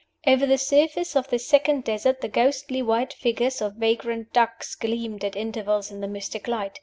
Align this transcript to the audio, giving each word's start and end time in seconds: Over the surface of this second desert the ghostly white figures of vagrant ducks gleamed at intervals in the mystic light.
Over 0.25 0.47
the 0.47 0.57
surface 0.57 1.15
of 1.15 1.27
this 1.27 1.47
second 1.47 1.83
desert 1.83 2.21
the 2.21 2.27
ghostly 2.27 2.81
white 2.81 3.13
figures 3.13 3.61
of 3.61 3.75
vagrant 3.75 4.33
ducks 4.33 4.73
gleamed 4.73 5.23
at 5.23 5.35
intervals 5.35 5.91
in 5.91 6.01
the 6.01 6.07
mystic 6.07 6.47
light. 6.47 6.79